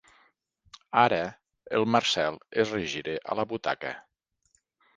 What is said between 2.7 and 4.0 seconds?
regira a la butaca.